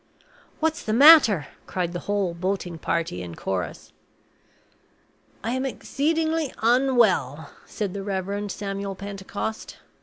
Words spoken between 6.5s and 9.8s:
unwell," said the Reverend Samuel Pentecost.